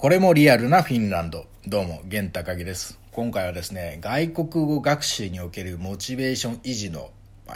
[0.00, 1.44] これもリアルなフィンランド。
[1.66, 2.98] どうも、玄高木です。
[3.12, 7.10] 今回はですね、外国語学習におけるモチベーション維持の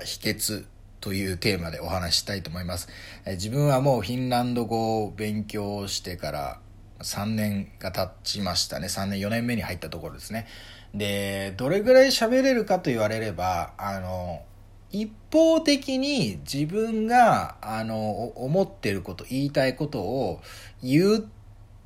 [0.05, 0.67] 秘訣
[1.01, 2.91] というテーマでお話したいと思います。
[3.27, 6.61] 自分はもうフィンランド語を勉強してから
[6.99, 8.89] 3年が経ちましたね。
[8.89, 10.47] 3年、4年目に入ったところですね。
[10.95, 14.43] で、どれぐらい喋れるかと言われれば、あの、
[14.91, 20.43] 一方的に自分が、あの、思ってること、言いたいことを
[20.83, 21.29] 言う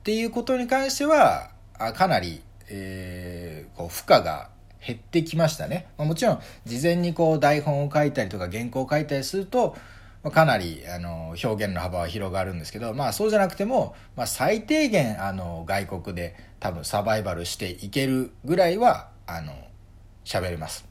[0.08, 2.40] っていうことに関しては、あかなり、
[2.70, 4.48] えー、こう負荷が
[4.80, 5.88] 減ってきましたね。
[5.98, 9.76] まあ、もちろん、事前にこう台本を書いたりとか原稿を書いたりすると
[10.22, 19.52] ま、かなりあの表現の幅は広がるんですけど、まあそうじゃなくても、まあ最低限あの外国で多分サバイバルしていけるぐらいは、あの、
[20.24, 20.87] 喋れます。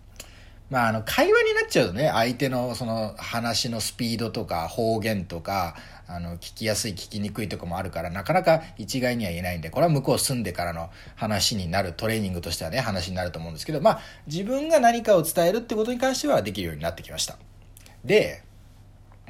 [0.69, 5.75] まあ、あの、会話になっちゃうとね、相手のその話のスピードとか方言とか、
[6.07, 17.37] あの、聞きやすい、聞きにくいとかもあるから、なかなか一概には言えないんで、これは向こう住んでからの話になる、トレーニングとしてはね、話になると思うんですけど、まあ、自分が何かを伝えるってことに関してはできるようになってきました。
[18.03, 18.43] で、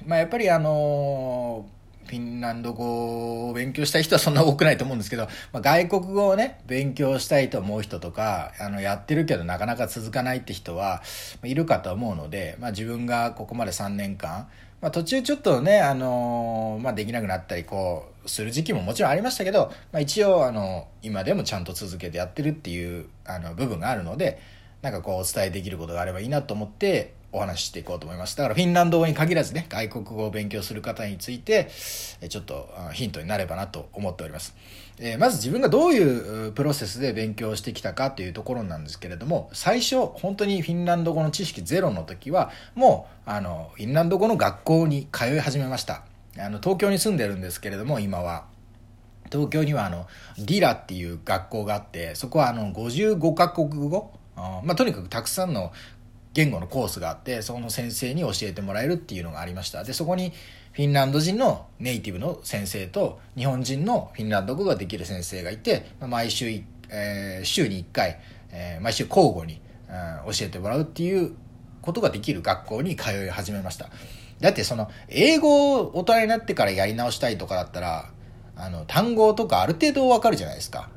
[0.06, 1.77] まあ、やっぱりあのー
[2.08, 11.03] フィンランド語を勉強したい人はそんな多くないと思うんですけど、まあ、外国語をね、勉強したいと思う人とか、あの、やってるけどなかなか続かないって人は、
[11.44, 14.47] いるかと思うので、まあ、自分がここまで3年間、
[14.80, 24.39] まあ、途中ちょっとね、あのー、まあ、できなくなったり、こう、する時期ももちろんありましたけど、まあ、一応、あの、今でもちゃんと続けてやってるっていう、あの、部分があるので、
[24.83, 28.38] なんかこう、お伝えできることがあればいいなと思って、お話ししていこうと思います。
[28.38, 31.70] だからフィンランド語に限らずね、外国語を勉強する方について、
[32.30, 34.56] ちょっとヒントになればなと思っております。
[35.00, 46.03] えー、まず自分がどういうプロセスで勉強してきたかというところなんですけれども、最初、本当にフィンランド語の知識ゼロの時は、もう、あの、フィンランド語の学校に通い始めました。
[46.39, 48.45] あの、東京に住んでるんですけれども、今は。
[49.30, 54.14] 東京にはあの、リラっていう学校があって、そこはあの、55カ国語？
[54.38, 55.72] まあ、とにかくたくさんの
[56.38, 59.83] 言語のコースがあってその先生に教えてもらえるっていうのがありました。
[59.83, 60.33] でそこに
[60.71, 66.61] フィンランド人のネイティブの先生と日本人のフィンランド語ができる先生がいて毎週、
[66.92, 68.20] えー、週に1回、
[68.52, 69.59] えー、毎週交互に、
[69.89, 71.33] うん、教えてもらうっていう
[71.81, 73.89] ことができる学校に通い始めました。
[74.39, 78.11] だってその英語を大人になってからやり直したいとかだったら
[78.55, 80.92] あの単語とかある程度わかるじゃないですか。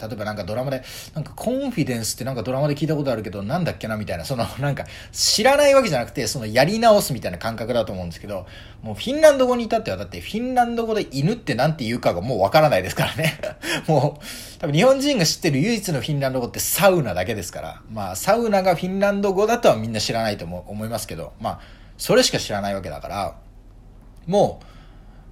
[0.00, 0.82] 例えばなんかドラマで、
[1.14, 8.46] なんかコンフィデンスってなんかドラマで聞いたことあるけど、なんだっけなみたいな、その なんか知らないわけじゃなくて、そのやり直すみたいな感覚だと思うんですけど、
[8.82, 13.40] もうフィンランド語に至ってはだってフィンランド語で犬ってなんて言うかがもうわからないですからね。
[13.88, 21.60] もう、多分日本人が知ってる唯一のフィンランド語ってサウナだけですから、まあサウナがフィンランド語だとはみんな知らないと思いますけど、まあ
[21.96, 23.34] それしか知らないわけだから、
[24.26, 24.66] もう、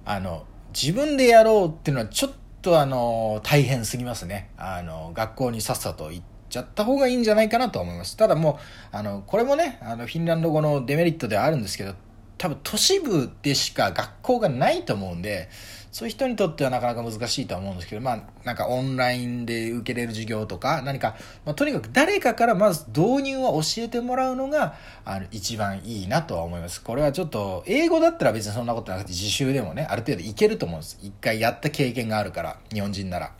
[0.05, 4.49] あの、自分でやろうっていうのはちょっととあの、大変すぎますね。
[4.57, 8.17] あの、学校にさっさと行っちゃった方がいいんじゃないかなと思います。
[8.17, 8.59] ただも
[8.91, 11.95] う、あの、これもね、あの、フィンランド語のデメリットではあるんですけど、
[12.37, 15.47] 多分都市部でしか学校がないと思うんで、
[15.97, 24.75] そういう人にとってはなかなか難しいとは思うんですけど、まあ、なんかオンラインで受けれる授業とか、何か、まあ、とにかく誰かからまず導入を教えてもらうのが、
[25.05, 26.83] あの、一番いいなとは思います。
[26.83, 30.99] これはちょっと、英語だったら別にそんなことなくて、自習でもね、ある程度いけると思うんです。
[31.01, 33.31] 一回やった経験があるから、日本人なら。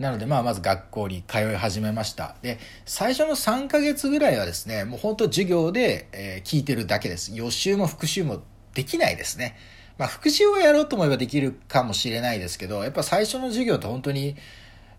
[0.00, 2.34] なので、まあ、まず学校に通い始めました。
[2.42, 7.30] で、最初の3ヶ月ぐらいはですね、もう本当授業で、え、聞いてるだけです。
[7.32, 8.42] 予習も復習も
[8.74, 9.56] できないですね。
[9.98, 14.36] まあ、復習をやろうと思えばできるかもしれないですけど、やっぱ最初の授業って本当に、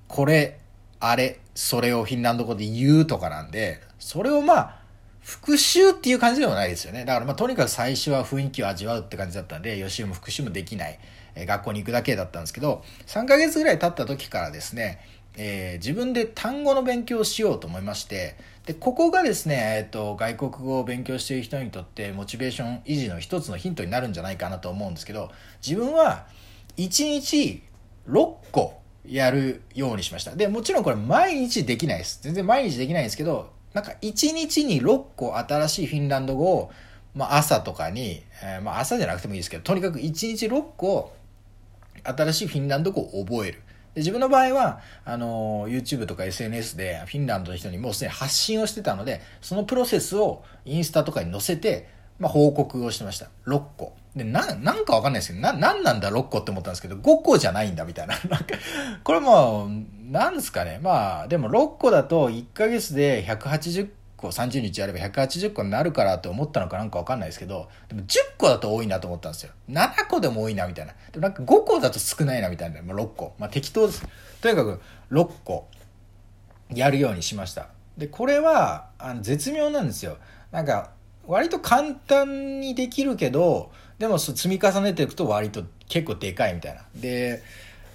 [0.08, 0.60] これ、
[1.00, 4.84] あれ、それをフィンランド語で言うとかなんで、それをまあ、
[5.22, 7.06] 復習っていう感じでもないですよね。
[7.06, 11.00] だからまあ、とにかく最初は雰囲気を味わうって感じだったんで、予習も復習もできない。
[11.36, 15.00] え学校に行くだけだったんですけど、3ヶ月ぐらい経った時からですね、
[15.36, 18.36] えー、自分で単語の勉強をしようと思いまして、
[18.66, 25.32] で、ここがですね、えっと、外国語を勉強している人にとってモチベーション維持の一つのヒントになるんじゃないかなと思うんですけど、
[25.66, 26.28] 自分は
[26.78, 27.62] 1日
[28.08, 30.36] 6個やるようにしました。
[30.36, 32.20] で、もちろんこれ毎日できないです。
[32.22, 36.72] 全然毎日できないんですけど、なんか1日に6個新しいフィンランド語を、
[37.16, 41.14] まあ朝とかに、えー、まあ朝じゃなくてもいいですけど、とにかく1日6個
[42.04, 43.62] 新しいフィンランド語を覚える。
[43.94, 51.88] で自分の場合は、あの、YouTube とか SNS でフィンランドの人にもうすでに発信をしてたので、そのプロセスをインスタとかに載せて、
[52.20, 53.30] まあ、報告をしてました。
[53.46, 53.94] 6個。
[54.16, 58.16] で、な、なんかわかんないですけど、な、なんなんだ6個って思ったんですけど、5個じゃないんだみたいな。
[58.30, 58.56] なんか、
[59.04, 59.70] これも、
[60.10, 60.80] なんですかね。
[60.82, 63.90] まあ、でも6個だと1ヶ月で180
[64.24, 69.52] 個30日やれば180個になるからって思ったのかなんか分かんないですけどでも10個だと多いなと思ったんですよ。
[69.70, 70.94] 7個でも多いなみたいな。
[71.12, 74.08] でもなんか5個だと少ないなみたいな、まあ、6個まあ適当です。
[74.42, 74.82] とにかく
[75.12, 75.68] 6個
[76.74, 77.68] やるようにしました。
[77.98, 80.18] でこれはあの絶妙なんですよ。
[80.52, 80.92] なんか
[81.28, 86.82] 割と簡単にできるけどでも積み重ねていくと割と結構でかいみたいな。
[86.96, 87.44] で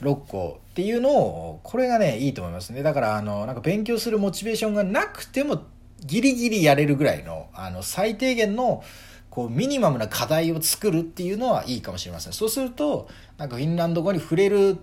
[0.03, 2.83] 6個っていうのをこれがねいいと思いますね。
[2.83, 5.63] だからあのなんか勉強するモチベーションがなくても
[6.05, 8.83] ギリギリやれるぐらいのあの最低限の
[9.31, 12.33] こうミニマムな課題を作るっていうのはいいかもしれません。
[12.33, 14.79] そうするとなんかフィンランド語に触れる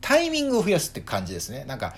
[0.00, 1.64] タイミングを増やすって感じですね。
[1.64, 1.94] なんか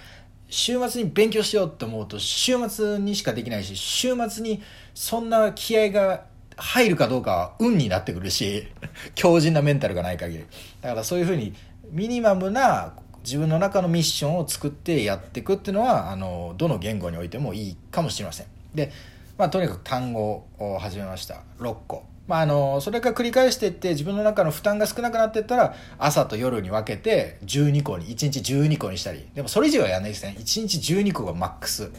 [0.48, 4.62] 週末に勉強しようと思うと週末にしかできないし週末に
[4.94, 6.26] そんな気合が
[6.56, 8.68] 入るかどうかは運になってくるし
[9.14, 10.44] 強靭なメンタルがない限り。
[10.80, 11.54] だからそういうふうに
[11.90, 18.46] ミニマムな自分の中のミッションを作ってやっていくっていうのはあのどの言語においてもいいかもしれません。
[18.74, 18.92] で、
[19.38, 21.42] まあ、とにかく単語を始めました。
[21.58, 22.04] 6個。
[22.28, 29.26] まあ、あのそれから繰り返していって自分の中の負担が少なくなっていったら朝と夜に分けて12個に1日12個にしたり。
[29.34, 30.36] でもそれ以上はやらないですね。
[30.38, 31.90] 1日12個がマックス。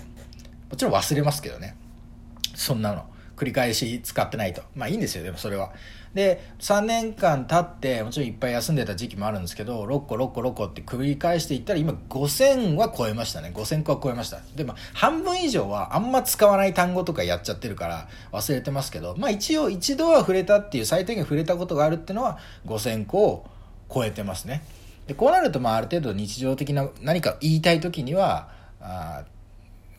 [0.69, 1.75] もちろん忘れますけどね。
[2.56, 3.06] そんなの。
[3.36, 4.62] 繰り返し使ってないと。
[4.75, 5.24] まあいいんですよ。
[5.24, 5.74] でもそれは。
[6.16, 13.52] で3年間経ってもちろんいっぱい休んでた時期もあるんですけど6個6個6個って繰り返していったら今5000は超えましたね。
[13.54, 14.40] 5000個は超えました。
[14.56, 23.46] でも半分以上はあんま使わない単語とかやっちゃってるから忘れてますけどまあ一応一度は触れたっていう最低限触れたことがあるっていうのは5000個を
[23.94, 24.64] 超えてますね。
[25.08, 29.26] でこうなるとまあある程度日常的な何か言いたい時にはあ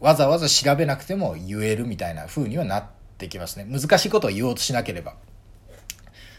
[0.01, 2.85] わざわざ調べなくても言えるみたいな風にはなっ
[3.19, 3.67] てきますね。
[3.69, 5.15] 難しいことを言おうとしなければ。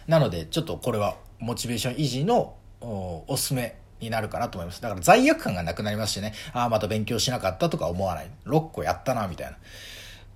[0.08, 4.82] なので、ちょっとこれはモチベーション維持のおすすめになるかなと思います。
[4.82, 8.32] だから罪悪感がなくなりましてね、ああ、また勉強しなかったとか思わない。
[8.46, 9.58] 6個やったな、みたいな。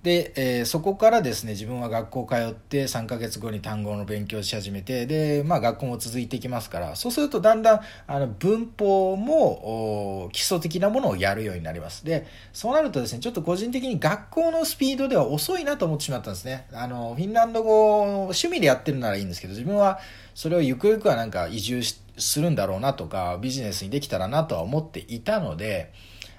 [0.02, 12.04] で、えー、そこからですね自分は学校通って3ヶ月後に単語の勉強し始めてで、まあ、学校も続いていきますからそうするとだんだんあの文法も基礎的なものをやるようになります。
[12.04, 16.66] でそうなるとですねちょっと個人的に学校のスピードでは遅いなと思ってしまったんですね。
[16.72, 20.00] あのフィンランド語趣味でやってるならいいんですけど自分は
[20.34, 21.82] それをゆくゆくはなんか移住
[22.16, 25.92] するんだろうなとかビジネスにできたらなとは思っていたので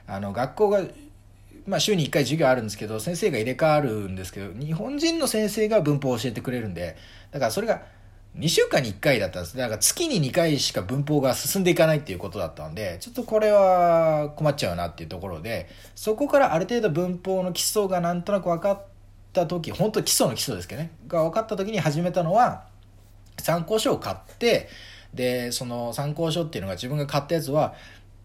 [0.06, 0.82] あの学校が
[1.66, 6.98] まあ、週に1回授業あるんですけど先生が入れ替わるんですけど日本人の先生が文法を教えてくれるんで
[7.32, 7.84] だからそれが
[8.38, 9.56] 2週間に1回だったんです。
[9.56, 18.86] だから月に2回しか文法が進んでいかないっていうことだったんでちょっとこれは困っちゃうなっていうところでそこからある程度文法の基礎がなんとなく分かっ
[19.34, 22.66] た時本当基礎の基礎ですけどねが分かった時に始めたのは
[23.40, 24.68] 参考書を買って
[25.14, 27.76] でその参考書っていうのが自分が買ったやつは、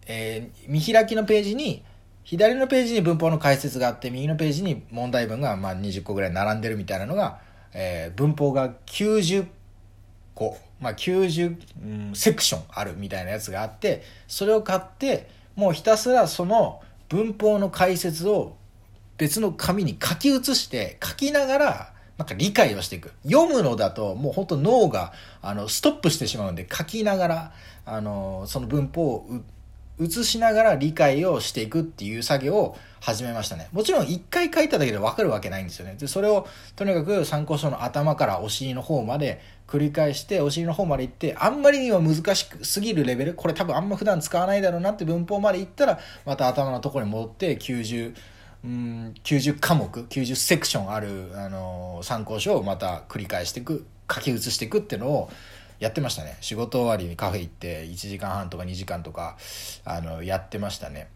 [0.07, 1.83] えー、見開きのページに
[2.29, 7.39] 左のページに文法の解説があって右のページに問題文がまあ20個ぐらい並んでるみたいなのが、
[7.73, 9.47] えー、文法が90
[10.35, 18.57] 個、まあ90、うん、セクションあるみたいなやつがあってそれを買ってもうひたすらその文法の解説を
[19.17, 23.11] 別の紙に書き写して書きながらなんか理解をしていく。
[23.23, 27.53] 読むのだともう本当脳があのストップしてしまうんで書きながら
[27.87, 29.41] あのその文法を
[29.99, 33.69] 映しながら理解をしていくっていう作業を始めましたね。
[33.71, 35.95] もちろん一回書いただけでわかるわけないんですよね。
[35.99, 48.15] で、それをとにかく参考書の頭からお尻の方まで繰り返してお尻の方まで行ってあんまりには難しすぎるレベルこれ多分あんま普段使わないだろうなって文法まで行ったらまた頭のところに戻って90
[48.63, 55.29] うん90科目90セクションある、あのー、参考書をまた繰り返していく書き写していくっていうのを
[55.79, 56.37] やってましたね。
[56.41, 59.37] 仕事終わりにカフェ行って1時間半とか2時間とか
[59.85, 61.09] あのやってましたね。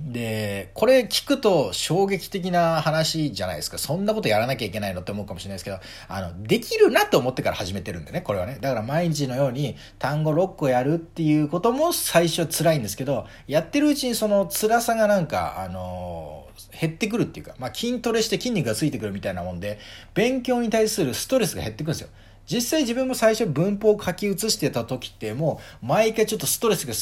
[0.00, 3.78] でこれ聞くと衝撃的な話じゃないですか。
[3.78, 8.58] そんなことやらなきゃいけないのって思うかもしれないですけどあのできるなと思ってから始めてるんでねこれはね。
[8.60, 16.46] だから毎日のように単語6個やるっていうことも最初辛いんですけどやってるうちにその辛さがなんかあの
[16.80, 19.78] 減ってくるっていうか、まあ、筋トレして筋肉がついてくるみたいなもんで
[20.14, 22.08] 勉強に対するストレスが減ってくるんですよ。
[22.50, 26.94] 実際自分も最初文法を書き写してた時ってもう毎回ちょっとストレスが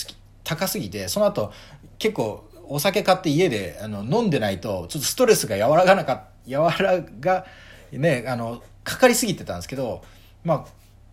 [0.45, 1.53] 高すぎてその後
[1.99, 7.47] 結構お酒買って家であの飲んでないとちょっとストレスが和らがなか和らが
[7.93, 10.03] ねあのかかりすぎてたんですけど
[10.45, 10.65] まあ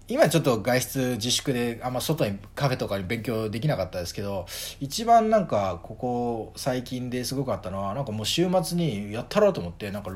[0.07, 4.45] 今ちょっと外出自粛であんま外にカフェとかに勉強できなかったですけど
[4.81, 10.11] 一番なんかここ最近ですごかったのはなんかもう週末にやったろうと思ってなんか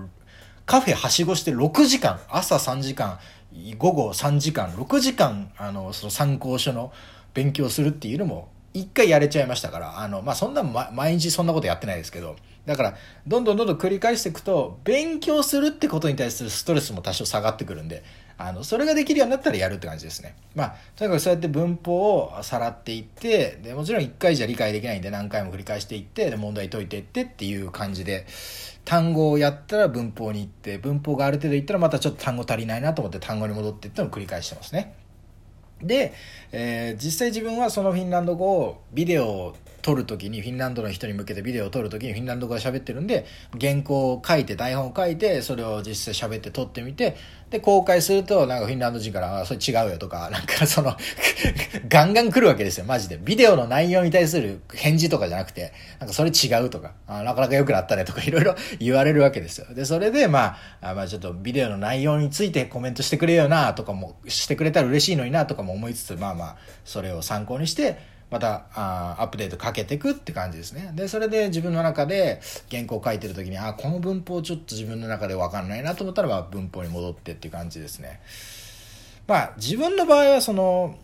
[0.66, 3.20] カフェはしごして6時間朝3時間
[3.78, 6.92] 午後3時間6時間あのその参考書の
[7.34, 12.36] 勉強するっていうのも一回やれちゃいましたから、あの、まあ、そんな、ま、毎日そんなことやってないですけど、
[12.66, 18.04] だから、どんどんどんどん繰り返していくと、勉強するってことに対するストレスも多少下がってくるんで、
[18.38, 20.36] あの、それができるようになったらやるって感じですね。
[20.56, 28.28] まあ、とにかくそうやって文法をさらっていって、で、もちろん一回じゃ理解できないんで何回も繰り返していって、で、問題解いていってっていう感じで、
[28.86, 34.94] 単語をやったら文法に行って、文法がある程度いったらまたちょっと単語足りないなと思って単語に戻っていってのを繰り返してますね。
[35.82, 36.14] で、
[36.52, 39.56] えー、実際自分はそのフィンランド語をビデオを
[39.88, 43.26] 撮るときにフィンランドの人に向けてビデオを撮るときにフィンランド語で喋ってるんで
[43.58, 47.16] 原稿を書いて台本を書いてそれを実際喋って撮ってみて
[47.50, 50.98] で公開するとなんかフィンランド人から「それ違うよ」とか なんかその
[51.88, 52.86] ガンガン来るわけですよ。
[52.86, 53.18] マジで。
[53.18, 59.74] ビデオの内容に対する返事とかじゃなくてなんかそれ違うとかあなかなか良くなったねとかいろいろ 言われるわけですよ。
[59.74, 70.92] でそれでまあまあちょっとビデオの内容についてコメントしてくれよなとかもしてくれたら嬉しいのになとかも思いつつまあまあそれを参考にしてまたあアップデートかけていくって感じですね。
[70.96, 78.20] で、それで自分の中で原稿書いてる時に、あ、この文法ちょっと自分の中でわかんないなと思ったら、まあ、文法に戻ってっていう感じですね。
[79.28, 80.98] まあ、自分の場合はその、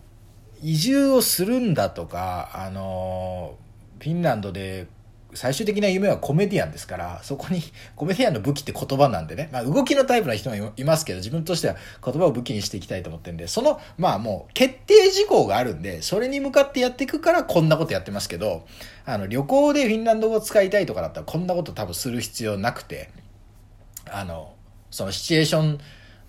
[0.62, 3.58] 移住をするんだとか、あの、
[4.00, 4.88] フィンランドで
[5.36, 7.62] 最終的な夢はコメディアンですから、そこに
[7.96, 18.66] コメディアンの武器って言葉なんでね、まあ動きのタイプの人もいますけど、自分としては言葉を武器にしていきたいと思ってるんで、その、まあもう決定事項があるんで、それに向かってやっていくからこんなことやってますけど、
[19.06, 23.10] あの旅行でフィンランド語を使いたいとかだったらこんなこと多分する必要なくて、
[24.10, 24.54] あの、
[24.92, 25.80] そのシチュエーション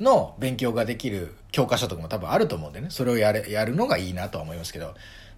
[0.01, 4.95] の勉強ができる教科書とかも多分あると思うんでね、それをやれ、やるのがいいなとは思いますけど、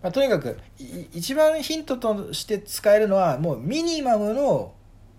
[0.06, 0.56] まあ、とにかく
[1.12, 4.72] 一番ヒントとして使えるのはもうミニマムの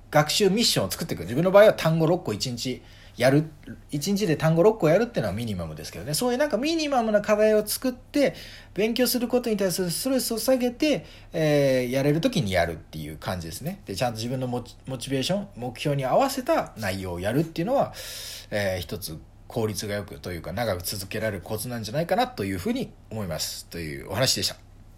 [0.09, 1.23] 学習ミッションを作っていく。
[1.23, 2.81] 自分の場合は単語6個1日
[3.17, 3.49] やる。
[3.91, 6.13] 1日で単語6個やるっていうのはミニマムですけどね。
[6.13, 8.33] そういうなんかミニマムな課題を作って
[8.75, 13.81] 勉強することに対するストレスを下げて、えー、やれる時にやるっていう感じですね。
[13.85, 17.91] でちゃんと自分のモチベーション目標に合わせた内容をやるっていうのは、
[18.51, 23.65] えー、一つ効率がよくというか長く続けられるコツなんじゃないかなというふうに思います。
[23.65, 24.66] というお話でした。